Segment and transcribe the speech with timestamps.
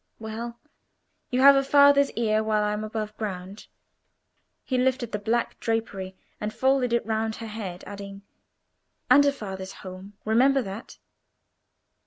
[0.17, 0.59] "Well,
[1.29, 3.69] you have a father's ear while I am above ground,"—he
[4.75, 10.63] lifted the black drapery and folded it round her head, adding—"and a father's home; remember
[10.63, 10.97] that."